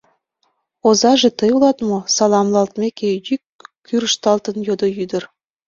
—Озаже 0.87 1.29
тый 1.39 1.49
улат 1.55 1.77
мо?— 1.87 1.99
саламлалтмеке, 2.15 3.09
йӱк 3.27 3.43
кӱрышталтын 3.87 4.57
йодо 4.67 4.87
ӱдыр. 5.03 5.23